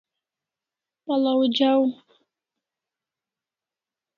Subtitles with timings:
[1.05, 1.81] Pal'aw jaw